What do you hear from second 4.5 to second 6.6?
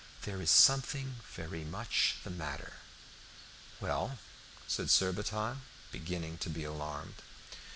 said Surbiton, beginning to